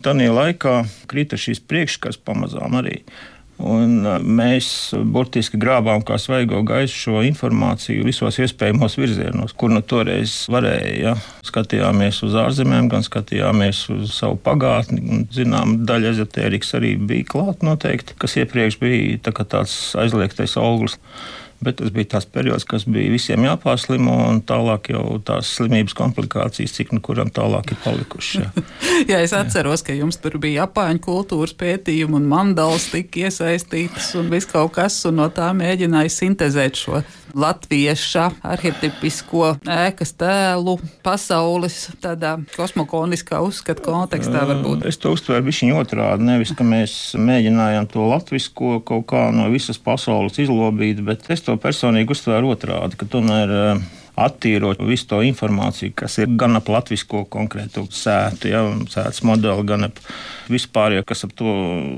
Tanī 0.04 0.28
laikā 0.34 0.82
krita 1.08 1.38
šīs 1.40 1.62
priekšskats 1.64 2.20
pamazām 2.26 2.76
arī. 2.82 3.04
Un 3.62 4.06
mēs 4.26 4.68
burtiski 5.14 5.60
grābām 5.62 6.02
kā 6.06 6.18
svaigo 6.22 6.62
gaisu 6.66 6.98
šo 6.98 7.24
informāciju 7.28 8.06
visos 8.08 8.40
iespējamos 8.42 8.98
virzienos, 8.98 9.54
kur 9.58 9.74
nu 9.74 9.84
toreiz 9.86 10.34
varēja. 10.52 10.96
Ja? 11.02 11.16
Skatījāmies 11.46 12.22
uz 12.26 12.38
ārzemēm, 12.42 12.90
gan 12.92 13.06
skatījāmies 13.06 13.84
uz 13.94 14.16
savu 14.18 14.40
pagātni. 14.42 15.26
Zinām, 15.34 15.82
daļa 15.90 16.16
ezotērikas 16.16 16.74
arī 16.80 16.96
bija 16.98 17.28
klāta 17.34 17.68
noteikti, 17.68 18.18
kas 18.22 18.38
iepriekš 18.42 18.80
bija 18.82 19.22
tā 19.28 19.36
tāds 19.44 19.78
aizliegtais 20.00 20.58
auglis. 20.62 20.98
Bet 21.62 21.78
tas 21.78 21.92
bija 21.94 22.10
tas 22.16 22.26
periods, 22.26 22.66
kas 22.66 22.88
bija 22.90 23.12
visiem 23.14 23.46
jāpārslimo, 23.46 24.16
un 24.32 24.42
tālāk 24.48 24.92
jau 24.96 25.04
tās 25.26 25.52
slimības 25.60 25.94
komplikācijas, 25.98 26.74
cik 26.78 26.96
nu 26.96 27.02
kuram 27.06 27.30
tālāk 27.34 27.76
ir 27.76 27.82
palikušas. 27.84 28.42
Jā. 28.42 28.66
jā, 29.12 29.22
es 29.22 29.36
atceros, 29.38 29.86
ka 29.86 29.94
jums 29.94 30.18
tur 30.22 30.40
bija 30.42 30.66
apāņu 30.66 31.04
kultūras 31.06 31.54
pētījumi, 31.58 32.18
un 32.18 32.30
mandals 32.32 32.90
tika 32.94 33.28
iesaistītas, 33.28 34.14
un 34.18 34.34
viss 34.34 34.50
kaut 34.50 34.74
kas, 34.80 34.98
un 35.10 35.22
no 35.22 35.30
tā 35.34 35.52
mēģināja 35.58 36.16
sintezēt 36.18 36.82
šo 36.82 37.04
latvieša 37.38 38.26
arhetipisko 38.44 39.56
ēkas 39.70 40.14
tēlu 40.20 40.78
pasaules 41.04 41.78
tādā 42.04 42.36
kosmokoniskā 42.56 43.42
uzskata 43.46 43.84
kontekstā 43.86 44.44
varbūt. 44.50 44.86
Es 44.90 45.00
to 45.02 45.14
uztveru 45.16 45.46
bišķiņ 45.48 45.74
otrādi, 45.80 46.28
nevis, 46.28 46.54
ka 46.58 46.66
mēs 46.68 46.98
mēģinājām 47.20 47.88
to 47.92 48.08
latvisko 48.12 48.80
kaut 48.88 49.08
kā 49.12 49.28
no 49.36 49.48
visas 49.54 49.80
pasaules 49.82 50.40
izlobīt, 50.42 51.02
bet 51.06 51.30
es 51.32 51.46
to 51.48 51.51
personīgi 51.60 52.16
uztveru 52.16 52.54
otrādi, 52.56 53.00
ka 53.00 53.10
tomēr 53.10 53.82
attīrot 54.20 54.82
visu 54.84 55.08
to 55.10 55.22
informāciju, 55.26 55.94
kas 55.96 56.18
ir 56.20 56.32
gan 56.40 56.58
ap 56.60 56.70
latviešu 56.72 57.24
konkrētu 57.32 57.86
sētu, 57.96 58.50
ja, 58.52 58.64
sēdes 58.92 59.22
modeli, 59.28 59.66
gan 59.68 59.88
ap 59.88 60.00
vispārējo, 60.52 61.06
kas 61.08 61.24
ap 61.28 61.36
to 61.40 61.54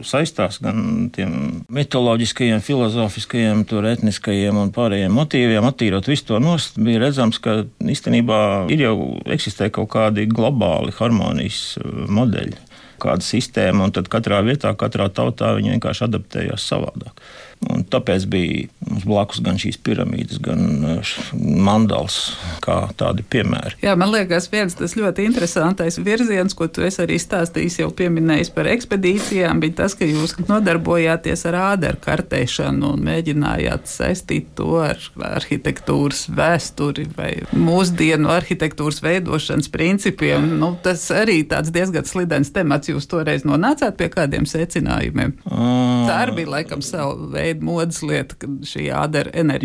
saistās, 0.05 0.59
gan 0.63 1.09
tiem 1.15 1.63
mitoloģiskajiem, 1.73 2.61
filozofiskajiem, 2.63 3.65
etniskajiem 3.93 4.59
un 4.61 4.73
pārējiem 4.75 5.15
motīviem. 5.17 5.65
Attīrot 5.67 6.09
visu 6.09 6.29
to 6.29 6.41
nost, 6.43 6.77
bija 6.77 7.01
redzams, 7.07 7.41
ka 7.43 7.63
īstenībā 7.81 8.69
ir 8.73 8.85
jau 8.85 8.95
eksistē 9.33 9.71
kaut 9.73 9.91
kādi 9.95 10.27
globāli 10.29 10.93
harmonijas 10.99 11.79
modeļi 12.13 12.61
kāda 13.03 13.25
sistēma, 13.25 13.87
un 13.87 13.95
tad 13.95 14.09
katrā 14.11 14.41
vietā, 14.45 14.73
katrā 14.79 15.09
tautā 15.13 15.53
viņi 15.57 15.75
vienkārši 15.75 16.07
adaptējās 16.07 16.69
savādāk. 16.71 17.23
Un 17.71 17.83
tāpēc 17.87 18.25
bija 18.27 18.67
mums 18.89 19.05
blakus 19.07 19.39
gan 19.43 19.57
šīs 19.61 19.77
piramīdas, 19.83 20.39
gan 20.43 20.83
uh, 20.83 21.11
mandāls, 21.33 22.33
kā 22.63 22.75
tādi 22.99 23.23
piemēri. 23.23 23.77
Jā, 23.83 23.95
man 23.99 24.11
liekas, 24.13 24.49
viens 24.51 24.75
tas 24.77 24.95
ļoti 24.97 25.25
interesantais 25.27 25.99
virziens, 26.03 26.55
ko 26.57 26.67
tu 26.67 26.83
arī 26.83 27.19
stāstījis, 27.21 27.79
jau 27.83 27.89
pieminējis 27.95 28.51
par 28.55 28.69
ekspedīcijām, 28.71 29.61
bija 29.63 29.77
tas, 29.83 29.95
ka 29.99 30.07
jūs 30.07 30.35
nodarbojāties 30.49 31.45
ar 31.51 31.59
ādaru 31.73 32.01
kartēšanu 32.03 32.93
un 32.95 33.05
mēģinājāt 33.07 33.87
saistīt 33.91 34.51
to 34.57 34.81
ar 34.83 34.99
arhitektūras 35.33 36.25
vēsturi 36.33 37.07
vai 37.15 37.31
mūsdienu 37.55 38.31
arhitektūras 38.33 39.01
veidošanas 39.05 39.71
principiem. 39.73 40.49
Nu, 40.59 40.73
tas 40.83 41.05
arī 41.15 41.41
tāds 41.47 41.71
diezgan 41.73 42.07
slidens 42.09 42.51
temats. 42.53 42.91
Jūs 42.93 43.07
toreiz 43.09 43.45
nonācāt 43.47 43.97
pie 43.99 44.09
kādiem 44.13 44.45
secinājumiem. 44.49 45.35
À. 45.49 45.67
Tā 46.07 46.17
arī 46.23 46.37
bija 46.41 46.53
laikam 46.55 46.83
veidu 46.85 47.27
veida 47.33 47.65
modes 47.65 48.01
lieta, 48.05 48.37
kad 48.39 48.55
šī 48.69 48.87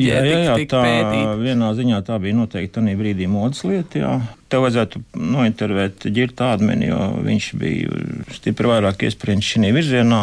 jā, 0.09 0.25
jā, 0.25 0.43
jā, 0.47 0.59
tika 0.63 0.83
pētīta. 0.85 1.37
Vienā 1.43 1.71
ziņā 1.79 2.03
tā 2.09 2.19
bija 2.23 2.39
noteikti 2.39 2.75
tādā 2.79 2.97
brīdī 2.99 3.31
modes 3.31 3.65
lieta. 3.69 4.03
Jā. 4.03 4.13
Tev 4.49 4.65
vajadzētu 4.65 5.03
nointervēt 5.37 6.09
ģirta 6.19 6.53
ādmeni, 6.57 6.91
jo 6.91 7.01
viņš 7.27 7.49
bija 7.61 8.05
stipri 8.37 8.71
vairāk 8.71 9.09
iesprieņš 9.09 9.55
šī 9.55 9.73
virzienā. 9.77 10.23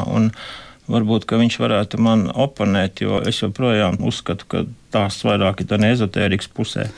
Varbūt 0.85 1.25
viņš 1.41 1.55
varētu 1.57 1.97
man 2.05 2.27
oponēt, 2.29 3.01
jo 3.01 3.17
es 3.25 3.39
joprojām 3.41 3.97
uzskatu, 4.05 4.45
ka 4.49 4.65
tās 4.93 5.17
vairāk 5.25 5.63
ir 5.63 5.69
tā 5.71 5.79
ezotērikas 5.81 6.51
pusē 6.53 6.91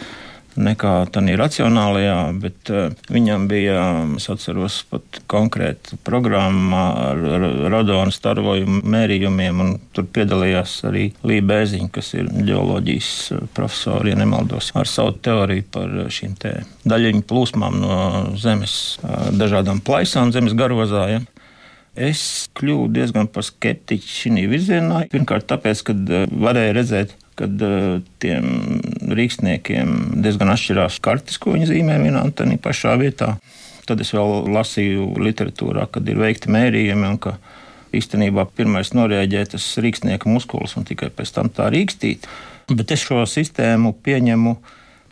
nekā 0.58 0.94
tādā 1.14 1.36
racionālajā, 1.40 2.18
bet 2.42 2.72
uh, 2.74 2.90
viņam 3.14 3.48
bija, 3.50 3.84
es 4.18 4.28
atceros, 4.32 4.80
pat 4.92 5.22
konkrēta 5.30 6.00
programma 6.08 6.84
ar, 7.12 7.24
radonu 7.74 8.14
starojumu 8.14 8.82
mērījumiem, 8.88 9.64
un 9.64 9.74
tur 9.96 10.08
piedalījās 10.14 10.80
arī 10.90 11.08
Līja 11.28 11.46
Bēziņa, 11.52 11.92
kas 11.94 12.14
ir 12.18 12.30
ģeoloģijas 12.48 13.12
eh, 13.36 13.46
profesori, 13.58 14.14
ja 14.14 14.20
nemaldos, 14.20 14.72
ar 14.78 14.90
savu 14.90 15.16
teoriju 15.24 15.66
par 15.74 15.96
eh, 16.04 16.12
šīm 16.14 16.38
daļiņu 16.88 17.24
plūsmām 17.28 17.80
no 17.82 17.98
zemes 18.40 18.98
dažādām 19.38 19.82
plaisām 19.86 20.32
zemes 20.36 20.56
garozā. 20.58 21.08
Ja? 21.12 21.22
Es 21.98 22.48
kļuvu 22.58 22.92
diezgan 22.94 23.30
par 23.34 23.46
skeptiķu 23.48 24.12
šī 24.12 24.46
virzienā. 24.52 25.08
Pirmkārt, 25.12 25.48
tāpēc, 25.50 25.82
ka 25.88 25.96
varēja 26.30 26.76
redzēt, 26.78 27.16
kad 27.38 27.64
uh, 27.64 28.00
tiem 28.22 28.82
rīksniekiem 29.18 30.22
diezgan 30.24 30.52
atšķirās 30.54 31.00
kartes, 31.04 31.40
ko 31.42 31.54
viņi 31.56 31.70
zīmē 31.72 32.00
vienā 32.02 32.26
un 32.28 32.34
tā 32.36 32.48
pašā 32.62 32.98
vietā. 33.02 33.36
Tad 33.88 34.02
es 34.04 34.12
vēl 34.12 34.50
lasīju 34.52 35.14
literatūrā, 35.24 35.86
kad 35.92 36.08
ir 36.10 36.20
veikti 36.20 36.52
mērījumi 36.52 37.08
un 37.08 37.20
ka 37.24 37.38
īstenībā 37.96 38.48
pirmais 38.58 38.92
norēģē 38.98 39.46
tas 39.54 39.68
rīksnieka 39.80 40.28
muskulis 40.30 40.76
un 40.76 40.88
tikai 40.88 41.10
pēc 41.16 41.32
tam 41.38 41.52
tā 41.54 41.70
rīkstīt. 41.72 42.28
Bet 42.68 42.92
es 42.92 43.06
šo 43.08 43.24
sistēmu 43.30 43.94
pieņemu 44.04 44.58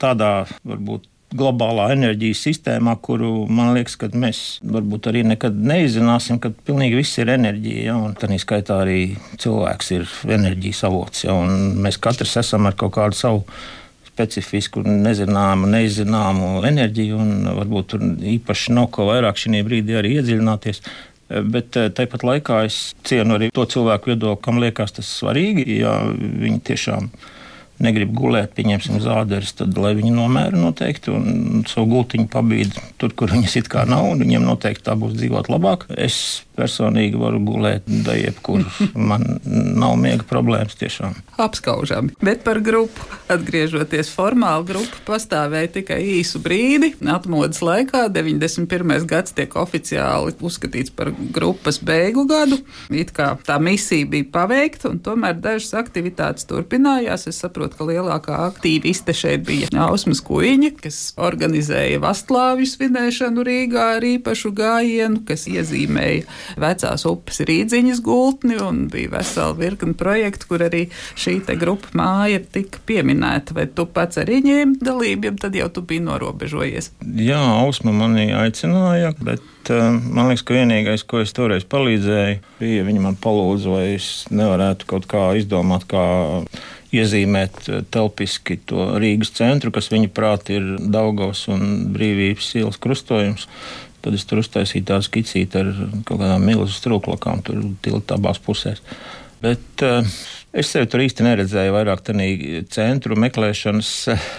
tādā 0.02 0.34
varbūt 0.68 1.08
globālā 1.36 1.90
enerģijas 1.94 2.42
sistēmā, 2.48 2.96
kuru 3.04 3.46
man 3.52 3.74
liekas, 3.76 3.98
ka 4.00 4.10
mēs 4.16 4.42
varbūt 4.66 5.10
arī 5.12 5.24
nekad 5.28 5.58
neizzināsim, 5.58 6.40
ka 6.42 6.52
pilnīgi 6.68 7.00
viss 7.00 7.20
ir 7.22 7.32
enerģija. 7.36 7.86
Ja, 7.90 7.96
un 8.02 8.16
tā 8.20 8.30
skaitā 8.42 8.82
arī 8.84 9.00
cilvēks 9.42 9.92
ir 9.96 10.06
enerģijas 10.38 10.84
avots. 10.90 11.26
Ja, 11.28 11.36
mēs 11.86 12.00
katrs 12.02 12.38
esam 12.42 12.70
ar 12.70 12.78
kaut 12.80 12.96
kādu 12.98 13.20
savu 13.20 13.44
specifisku, 14.08 14.84
nezināmu, 14.86 15.68
neizzināmu 15.74 16.62
enerģiju, 16.68 17.20
un 17.20 17.52
varbūt 17.60 17.92
tur 17.92 18.06
īpaši 18.36 18.76
nav 18.78 18.90
ko 18.96 19.10
vairāk 19.10 19.40
šī 19.42 19.64
brīdī 19.68 20.00
arī 20.00 20.16
iedziļināties. 20.22 20.82
Bet 21.52 21.74
tāpat 21.98 22.22
laikā 22.24 22.60
es 22.68 22.94
cienu 23.04 23.36
arī 23.40 23.50
to 23.52 23.66
cilvēku 23.66 24.14
viedokli, 24.14 24.44
kam 24.46 24.62
liekas 24.62 24.94
tas 25.00 25.10
svarīgi, 25.20 25.66
ja 25.82 25.98
viņi 26.14 26.62
tiešām 26.70 27.10
ir 27.10 27.35
negrib 27.84 28.14
gulēt, 28.16 28.54
pieņemsim 28.56 29.02
zāģeris, 29.04 29.56
tad 29.60 29.78
lai 29.82 29.94
viņi 29.98 30.14
nomēra 30.16 30.56
noteikti 30.60 31.12
un 31.12 31.66
savu 31.68 31.90
gultiņu 31.92 32.30
pabīd 32.32 32.78
tur, 33.02 33.16
kur 33.18 33.34
viņas 33.34 33.58
it 33.62 33.72
kā 33.72 33.84
nav, 33.90 34.08
un 34.14 34.24
viņiem 34.24 34.46
noteikti 34.48 34.86
tā 34.88 34.96
būs 35.00 35.18
dzīvot 35.18 35.52
labāk. 35.52 35.88
Es 35.92 36.46
personīgi 36.56 37.20
varu 37.20 37.42
gulēt 37.46 37.90
da 38.06 38.16
jebkur. 38.18 38.64
Man 39.10 39.40
nav 39.46 39.98
miega 40.02 40.26
problēmas 40.28 40.78
tiešām. 40.80 41.18
Apskaužami. 41.42 42.16
Bet 42.24 42.46
par 42.48 42.62
grupu. 42.64 43.04
Atgriežoties 43.32 44.12
formāli, 44.14 44.70
grupa 44.70 45.02
pastāvēja 45.08 45.74
tikai 45.80 46.00
īsu 46.20 46.40
brīdi. 46.44 46.94
Atmodas 47.12 47.62
laikā 47.66 48.06
91. 48.14 49.08
gads 49.10 49.36
tiek 49.36 49.56
oficiāli 49.60 50.36
uzskatīts 50.46 50.94
par 50.96 51.12
grupas 51.36 51.82
beigu 51.84 52.28
gadu. 52.30 52.62
It 52.94 53.12
kā 53.16 53.34
tā 53.46 53.58
misija 53.62 54.08
bija 54.10 54.30
paveikta, 54.32 54.92
un 54.94 55.02
tomēr 55.04 55.38
dažas 55.42 55.74
aktivitātes 55.82 56.48
turpinājās. 56.50 57.28
Es 57.30 57.42
saprotu, 57.42 57.66
saprotu, 57.66 57.78
ka 57.78 57.88
lielākā 57.88 58.36
aktīviste 58.50 59.14
šeit 59.16 59.46
bija 59.46 59.68
Ausmas 59.86 60.22
Kuiņa, 60.26 60.76
kas 60.82 61.14
organizēja 61.18 62.00
vastlāvju 62.04 62.68
svinēšanu 62.68 63.44
Rīgā 63.46 63.96
ar 63.98 64.04
īpašu 64.04 64.52
gājienu, 64.56 65.24
kas 65.26 65.48
iezīmēja 65.48 66.26
vecās 66.62 67.06
upes 67.10 67.42
rīdziņas 67.48 68.02
gultni, 68.06 68.58
un 68.62 68.86
bija 68.92 69.14
vesela 69.18 69.56
virkni 69.58 69.96
projektu, 69.98 70.50
kur 70.52 70.66
arī 70.68 70.86
šī 71.20 71.40
grupa 71.60 71.92
māja 71.98 72.42
tika 72.42 72.82
pieminēta. 72.86 73.56
Vai 73.58 73.68
tu 73.68 73.88
pats 73.90 74.20
arī 74.22 74.42
ņēmi 74.46 74.80
dalību, 74.84 75.30
ja 75.30 75.36
tad 75.46 75.58
jau 75.58 75.70
tu 75.74 75.86
biji 75.86 76.06
norobežojies? 76.06 76.92
Jā, 77.20 77.42
Ausma 77.62 77.94
mani 77.96 78.30
aicināja, 78.36 79.14
bet 79.20 79.72
eh, 79.74 79.90
man 79.90 80.32
liekas, 80.32 80.46
ka 80.46 80.58
vienīgais, 80.60 81.06
ko 81.08 81.24
es 81.24 81.36
toreiz 81.36 81.68
palīdzēju, 81.72 82.40
bija 82.62 82.88
viņa 82.88 83.04
man 83.08 83.20
palūdza, 83.22 83.74
vai 83.76 83.86
es 83.96 84.10
nevarētu 84.34 84.90
kaut 84.90 85.10
kā 85.12 85.28
izdomāt, 85.40 85.88
kā 85.90 86.06
iezīmēt 86.96 87.70
eh, 87.70 87.82
telpiski 87.92 88.60
to 88.70 88.92
Rīgas 89.02 89.34
centru, 89.38 89.74
kas 89.76 89.92
viņa 89.94 90.12
prāt 90.16 90.52
ir 90.54 90.76
Daugavas 90.80 91.46
un 91.52 91.92
Brīvības 91.96 92.54
ielas 92.60 92.80
krustojums. 92.82 93.50
Tad 94.06 94.14
es 94.14 94.26
tur 94.30 94.44
uztaisīju 94.44 94.86
tādu 94.86 95.08
skicīti 95.08 95.62
ar 95.62 95.72
kaut 96.06 96.20
kādām 96.20 96.46
milzu 96.46 96.76
strūklakām, 96.78 97.42
tur 97.46 97.64
tilta 97.86 98.20
abās 98.20 98.38
pusēs. 98.44 98.84
Bet 99.42 99.82
uh, 99.86 100.06
es 100.54 100.70
sevi 100.70 100.90
tur 100.90 101.02
īsti 101.02 101.26
neredzēju, 101.26 101.74
vairāk 101.74 102.06
tādā 102.06 102.28
centru 102.74 103.18
meklēšanas 103.20 103.92
uh, 104.14 104.30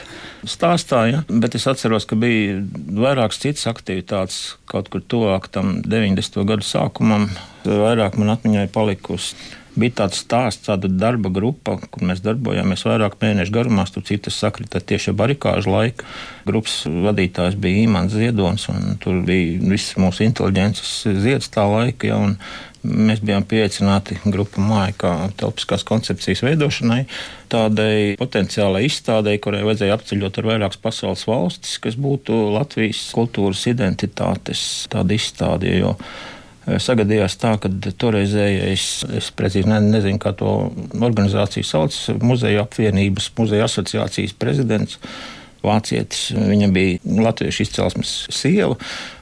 stāstā, 0.47 1.03
ja? 1.11 1.23
bet 1.29 1.57
es 1.59 1.67
atceros, 1.69 2.07
ka 2.09 2.19
bija 2.19 2.61
vairākas 2.97 3.41
citas 3.43 3.67
aktivitātes 3.71 4.41
kaut 4.71 4.91
kur 4.93 5.03
tuvāk 5.03 5.51
tam 5.53 5.81
90. 5.83 6.43
gadu 6.49 6.67
sākumam. 6.67 7.29
Vairāk 7.67 8.19
man 8.21 8.35
atmiņai 8.37 8.69
palikusi 8.75 9.35
bija 9.79 10.03
tāds 10.03 10.21
stāsts, 10.25 10.67
tāda 10.67 10.91
darba 10.91 11.31
grupa, 11.33 11.77
kur 11.91 12.07
mēs 12.09 12.23
darbojāmies 12.25 12.87
vairāk 12.89 13.19
mēnešu 13.23 13.55
garumā. 13.55 13.87
Tur 13.93 14.05
citas 14.09 14.39
sakrita 14.41 14.81
tieši 14.81 15.15
barikāžu 15.17 15.73
laika. 15.73 16.07
Grupas 16.49 16.83
vadītājs 16.87 17.59
bija 17.61 17.85
Imants 17.87 18.17
Ziedonis, 18.17 18.69
un 18.73 18.97
tur 19.03 19.21
bija 19.27 19.61
viss 19.73 19.99
mūsu 20.01 20.27
inteliģences 20.27 20.97
zieds 21.23 21.53
tā 21.55 21.69
laika. 21.71 22.11
Ja, 22.11 22.23
Mēs 22.87 23.19
bijām 23.25 23.43
pieaicināti 23.49 24.19
grupu 24.29 24.63
māja 24.63 24.93
kā 25.01 25.13
telpiskās 25.41 25.83
koncepcijas 25.87 26.43
veidošanai, 26.45 27.01
tādai 27.51 28.15
potenciālai 28.21 28.85
izstādei, 28.87 29.41
kurai 29.43 29.65
vajadzēja 29.67 29.97
apceļot 29.97 30.39
ar 30.39 30.49
vairākas 30.53 30.81
pasaules 30.85 31.25
valstis, 31.27 31.81
kas 31.83 31.99
būtu 31.99 32.37
Latvijas 32.55 33.01
kultūras 33.17 33.65
identitātes 33.73 34.63
tāda 34.93 35.19
izstāde. 35.19 35.73
Jo 36.67 36.81
sagadījās 36.83 37.39
tā, 37.39 37.53
ka 37.63 37.71
toreizējais, 38.03 38.87
es 39.21 39.31
precīzi 39.39 39.71
ne, 39.71 39.79
nezinu, 39.87 40.19
kā 40.23 40.33
to 40.35 40.73
organizāciju 40.99 41.67
sauc, 41.67 41.95
muzeja 42.27 42.67
apvienības, 42.67 43.31
muzeja 43.39 43.69
asociācijas 43.71 44.35
prezidents. 44.39 45.01
Vācietis, 45.67 46.29
viņam 46.37 46.71
bija 46.71 46.99
latviešu 47.25 47.65
izcelsmes 47.65 48.11
sieva. 48.31 48.77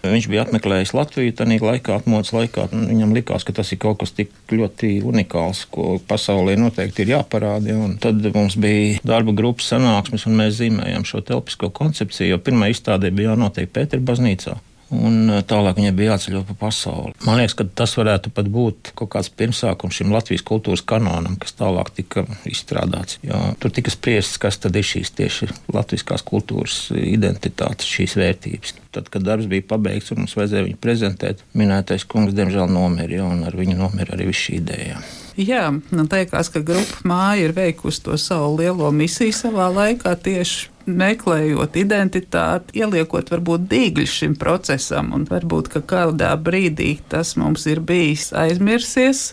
Viņš 0.05 0.27
bija 0.29 0.43
apmeklējis 0.45 0.93
Latviju 0.93 1.33
tajā 1.39 1.57
laikā, 1.63 1.95
atmodas 2.03 2.35
laikā. 2.37 2.67
Viņam 2.75 3.15
likās, 3.17 3.47
ka 3.49 3.55
tas 3.57 3.71
ir 3.73 3.81
kaut 3.81 4.03
kas 4.03 4.13
tik 4.19 4.35
ļoti 4.53 4.99
unikāls, 5.09 5.63
ko 5.73 5.95
pasaulē 6.05 6.59
noteikti 6.61 7.07
ir 7.07 7.15
jāparāda. 7.15 7.71
Ja? 7.71 7.89
Tad 8.03 8.29
mums 8.35 8.59
bija 8.61 9.01
darba 9.07 9.33
grupas 9.37 9.71
sanāksmes, 9.73 10.27
un 10.29 10.37
mēs 10.43 10.59
zīmējām 10.61 11.09
šo 11.09 11.25
telpisko 11.25 11.73
koncepciju, 11.73 12.35
jo 12.35 12.43
pirmā 12.45 12.69
izstādē 12.75 13.15
bija 13.15 13.33
jānotiek 13.33 13.73
Pēterbaznīcā 13.73 14.59
un 14.95 15.31
eh, 15.31 15.43
tālāk 15.47 15.79
viņai 15.81 15.95
bija 15.97 16.15
jāceļo 16.15 16.45
pa 16.49 16.57
pasauli. 16.67 17.15
Man 17.27 17.41
liekas, 17.41 17.57
ka 17.59 17.67
tas 17.83 17.95
varētu 17.99 18.33
pat 18.35 18.51
būt 18.53 18.93
kaut 18.99 19.13
kāds 19.15 19.33
pirmsākums 19.35 20.01
šim 20.01 20.15
Latvijas 20.15 20.45
kultūras 20.47 20.85
kanonam, 20.87 21.39
kas 21.41 21.57
tālāk 21.59 21.91
tika 21.97 22.27
izstrādāts. 22.51 23.19
Jo 23.27 23.41
tur 23.63 23.75
tika 23.75 23.93
spriests, 23.95 24.39
kas 24.43 24.61
tad 24.63 24.77
ir 24.79 24.87
šīs 24.87 25.15
tieši 25.19 25.51
latviskās 25.75 26.25
kultūras 26.27 26.79
identitātes, 26.95 27.91
šīs 27.91 28.17
vērtības. 28.21 28.77
Tad, 28.95 29.11
kad 29.11 29.27
darbs 29.27 29.49
bija 29.51 29.67
pabeigts 29.75 30.13
un 30.15 30.23
mums 30.23 30.37
vajadzēja 30.39 30.69
viņu 30.69 30.81
prezentēt, 30.83 31.43
minētais 31.59 32.07
kungs 32.07 32.37
diemžēl 32.37 32.71
nomira, 32.71 33.25
un 33.27 33.43
ar 33.49 33.57
viņu 33.59 33.81
nomira 33.81 34.15
arī 34.15 34.31
viss 34.31 34.47
šī 34.47 34.61
ideja. 34.61 35.01
Jā, 35.35 35.67
man 35.91 36.07
liekas, 36.07 36.53
ka 36.55 36.63
grupa 36.63 37.01
māja 37.11 37.49
ir 37.49 37.57
veikusi 37.57 38.05
to 38.07 38.15
savu 38.21 38.53
lielo 38.61 38.93
misiju 38.95 39.35
savā 39.35 39.67
laikā 39.75 40.15
tieši 40.23 40.71
meklējot 40.87 41.77
identitāti, 41.81 42.81
ieliekot 42.83 43.33
varbūt 43.33 43.69
dīgļu 43.71 44.09
šim 44.11 44.39
procesam, 44.41 45.13
un 45.17 45.27
varbūt 45.29 45.73
kādā 45.89 46.35
brīdī 46.41 46.97
tas 47.09 47.35
mums 47.41 47.69
ir 47.71 47.83
bijis 47.85 48.33
aizmirsies. 48.37 49.31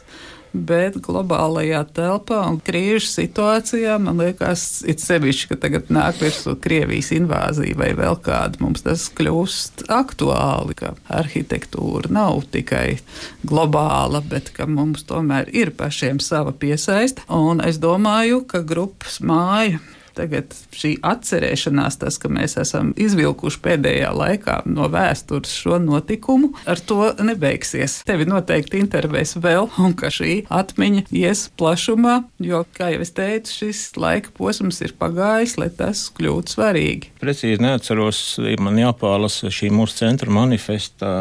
Bet 0.52 0.98
globālajā 1.00 1.80
telpā 1.96 2.42
un 2.50 2.58
krīžu 2.60 3.08
situācijā 3.08 3.94
man 4.04 4.18
liekas, 4.20 4.82
it 4.84 5.00
sevišķi, 5.00 5.48
ka 5.48 5.58
tagad 5.64 5.88
nāk 5.96 6.18
virsū 6.20 6.58
Krievijas 6.60 7.14
invāzija 7.16 7.78
vai 7.80 7.94
vēl 7.96 8.20
kāda, 8.20 8.60
mums 8.60 8.84
tas 8.84 9.06
kļūst 9.16 9.86
aktuāli, 9.88 10.76
ka 10.76 10.92
arhitektūra 11.08 12.12
nav 12.12 12.44
tikai 12.52 13.00
globāla, 13.48 14.20
bet 14.28 14.52
ka 14.58 14.68
mums 14.68 15.08
tomēr 15.08 15.48
ir 15.56 15.72
pašiem 15.80 16.20
sava 16.20 16.52
piesaista. 16.52 17.24
Un 17.32 17.64
es 17.64 17.80
domāju, 17.80 18.44
ka 18.44 18.60
grupas 18.60 19.22
māja 19.24 19.80
Tagad 20.18 20.56
šī 20.76 20.96
atcerēšanās, 21.08 22.00
tas, 22.02 22.18
ka 22.22 22.32
mēs 22.32 22.58
esam 22.62 22.92
izvilkuši 23.00 23.62
pēdējā 23.64 24.12
laikā 24.16 24.58
no 24.70 24.90
vēstures 24.92 25.54
šo 25.62 25.80
notikumu, 25.82 26.52
ar 26.70 26.82
to 26.84 27.12
nebeigsies. 27.24 28.02
Tevi 28.08 28.28
noteikti 28.30 28.82
intervēs 28.82 29.38
vēl, 29.42 29.70
un 29.82 29.96
ka 29.98 30.12
šī 30.14 30.42
atmiņa 30.52 31.06
ies 31.16 31.46
plašumā, 31.60 32.18
jo, 32.44 32.64
kā 32.78 32.92
jau 32.96 33.04
es 33.06 33.14
teicu, 33.18 33.56
šis 33.62 33.84
laika 34.00 34.34
posms 34.38 34.82
ir 34.86 34.96
pagājis, 35.00 35.58
lai 35.62 35.70
tas 35.76 36.08
kļūtu 36.18 36.58
svarīgi. 36.58 37.14
Precīzi 37.22 37.64
neatceros, 37.64 38.22
man 38.62 38.80
jāpārlasa 38.82 39.52
šī 39.54 39.72
mūsu 39.76 40.02
centra 40.04 40.34
manifesta 40.34 41.12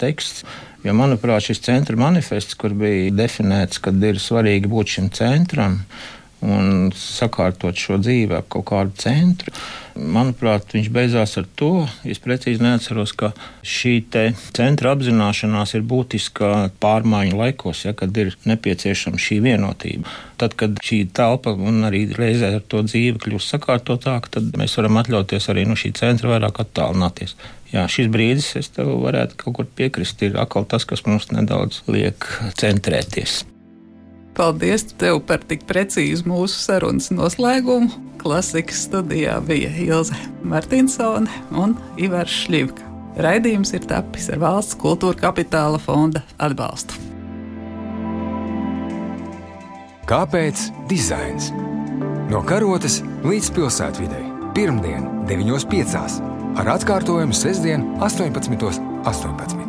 teksts. 0.00 0.46
Jo, 0.86 0.92
manuprāt, 0.94 1.42
šis 1.42 1.58
centra 1.66 1.98
manifests, 1.98 2.54
kur 2.58 2.70
bija 2.78 3.10
definēts, 3.10 3.80
ka 3.82 3.90
ir 3.90 4.20
svarīgi 4.22 4.70
būt 4.70 4.94
šim 4.94 5.08
centram, 5.10 5.80
un 6.44 6.90
sakārtot 6.94 7.78
šo 7.78 7.98
dzīvi 7.98 8.36
ap 8.38 8.48
kaut 8.52 8.68
kādu 8.70 8.94
centru. 9.00 9.52
Manuprāt, 9.98 10.68
viņš 10.76 10.88
beidzās 10.94 11.32
ar 11.40 11.46
to, 11.58 11.72
es 12.06 12.20
precīzi 12.22 12.62
neatceros, 12.62 13.10
ka 13.18 13.32
šī 13.66 13.96
centra 14.54 14.92
apzināšanās 14.94 15.74
ir 15.74 15.82
būtiska 15.90 16.70
pārmaiņu 16.78 17.40
laikos, 17.40 17.82
ja, 17.88 17.96
kad 17.98 18.14
ir 18.22 18.30
nepieciešama 18.46 19.18
šī 19.18 19.40
vienotība. 19.48 20.06
Tad, 20.38 20.54
kad 20.60 20.78
šī 20.78 21.00
telpa 21.10 21.56
un 21.58 21.82
arī 21.88 22.04
reizē 22.14 22.52
ar 22.60 22.62
to 22.62 22.84
dzīve 22.86 23.18
kļūst 23.26 23.56
sakārtotāka, 23.56 24.36
tad 24.38 24.54
mēs 24.60 24.78
varam 24.78 25.02
atļauties 25.02 25.50
arī 25.50 25.66
no 25.66 25.74
šī 25.78 25.96
centra 25.98 26.36
vairāk 26.36 26.62
attālināties. 26.62 27.34
Jā, 27.74 27.88
šis 27.90 28.06
brīdis, 28.14 28.54
es 28.62 28.70
tev 28.72 28.94
varētu 29.02 29.42
kaut 29.42 29.58
kur 29.58 29.74
piekrist, 29.82 30.22
ir 30.22 30.38
atkal 30.40 30.64
tas, 30.70 30.86
kas 30.88 31.02
mums 31.10 31.32
nedaudz 31.34 31.82
liek 31.90 32.30
centrēties. 32.56 33.42
Paldies 34.38 34.84
tev 34.94 35.18
par 35.26 35.42
tik 35.50 35.64
precīzu 35.66 36.28
mūsu 36.30 36.60
sarunas 36.62 37.10
noslēgumu. 37.10 37.90
Klasikas 38.22 38.84
studijā 38.86 39.34
bija 39.42 39.70
Ilze 39.82 40.14
Martinsone 40.46 41.26
un 41.50 41.74
Ivars 41.98 42.36
Šļivka. 42.44 42.86
Raidījums 43.18 43.74
ir 43.74 43.86
tapis 43.90 44.28
ar 44.30 44.38
valsts 44.42 44.78
kultūra 44.78 45.18
kapitāla 45.18 45.80
fonda 45.82 46.22
atbalstu. 46.38 46.94
Kāpēc 50.08 50.68
dizains? 50.88 51.50
No 52.30 52.44
karotes 52.46 53.00
līdz 53.26 53.50
pilsētvidē. 53.58 54.22
Pirmdien, 54.54 55.08
9.5. 55.28 56.22
ar 56.62 56.72
atkārtojumu 56.78 57.34
sestdien, 57.34 57.90
18.18. 57.98 58.86
18. 59.08 59.67